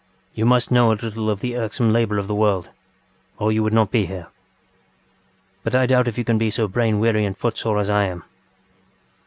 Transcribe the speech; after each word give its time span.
ŌĆ£You 0.35 0.45
must 0.47 0.71
know 0.71 0.91
a 0.91 0.93
little 0.93 1.29
of 1.29 1.41
the 1.41 1.55
irksome 1.55 1.93
labour 1.93 2.17
of 2.17 2.25
the 2.27 2.33
world, 2.33 2.69
or 3.37 3.51
you 3.51 3.61
would 3.61 3.71
not 3.71 3.91
be 3.91 4.07
here. 4.07 4.29
But 5.63 5.75
I 5.75 5.85
doubt 5.85 6.07
if 6.07 6.17
you 6.17 6.23
can 6.25 6.39
be 6.39 6.49
so 6.49 6.67
brain 6.67 6.99
weary 6.99 7.23
and 7.23 7.37
footsore 7.37 7.77
as 7.77 7.87
I 7.87 8.05
am 8.05 8.23